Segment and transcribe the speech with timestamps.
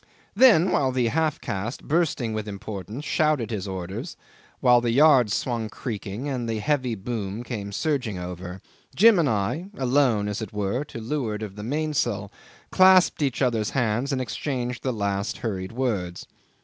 [0.33, 4.17] 'Then, while the half caste, bursting with importance, shouted his orders,
[4.59, 8.61] while the yards swung creaking and the heavy boom came surging over,
[8.95, 12.31] Jim and I, alone as it were, to leeward of the mainsail,
[12.71, 16.25] clasped each other's hands and exchanged the last hurried words.